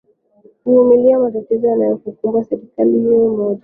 [0.63, 3.59] kuvumiliaa matatizo yanayoikumba serikali hiyo ya umoja